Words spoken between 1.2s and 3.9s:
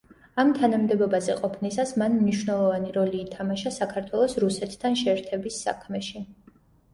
ყოფნისას მან მნიშვნელოვანი როლი ითამაშა